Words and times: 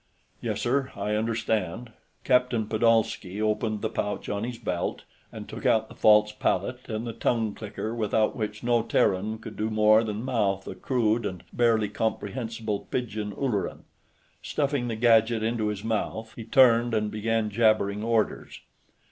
"Yes, 0.41 0.59
sir, 0.61 0.91
I 0.95 1.13
understand." 1.13 1.91
Captain 2.23 2.65
Pedolsky 2.65 3.39
opened 3.39 3.83
the 3.83 3.89
pouch 3.91 4.29
on 4.29 4.43
his 4.43 4.57
belt 4.57 5.03
and 5.31 5.47
took 5.47 5.63
out 5.63 5.89
the 5.89 5.93
false 5.93 6.31
palate 6.31 6.89
and 6.89 7.05
tongue 7.21 7.53
clicker 7.53 7.93
without 7.93 8.35
which 8.35 8.63
no 8.63 8.81
Terran 8.81 9.37
could 9.37 9.55
do 9.55 9.69
more 9.69 10.03
than 10.03 10.23
mouth 10.25 10.65
a 10.67 10.73
crude 10.73 11.23
and 11.23 11.43
barely 11.53 11.87
comprehensible 11.87 12.79
pidgin 12.89 13.31
Ulleran. 13.31 13.83
Stuffing 14.41 14.87
the 14.87 14.95
gadget 14.95 15.43
into 15.43 15.67
his 15.67 15.83
mouth, 15.83 16.33
he 16.35 16.45
turned 16.45 16.95
and 16.95 17.11
began 17.11 17.51
jabbering 17.51 18.01
orders. 18.03 18.59